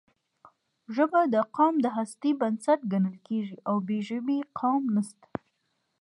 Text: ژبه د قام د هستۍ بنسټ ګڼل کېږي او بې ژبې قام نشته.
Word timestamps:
ژبه 0.95 1.21
د 1.33 1.35
قام 1.55 1.75
د 1.83 1.87
هستۍ 1.97 2.31
بنسټ 2.41 2.79
ګڼل 2.91 3.15
کېږي 3.27 3.57
او 3.69 3.75
بې 3.87 3.99
ژبې 4.07 4.37
قام 4.59 4.81
نشته. 4.95 5.27